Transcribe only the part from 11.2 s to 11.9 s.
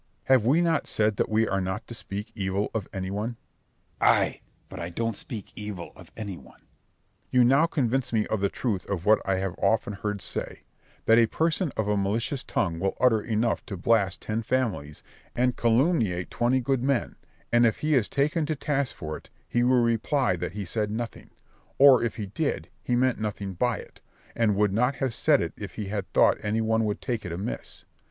person of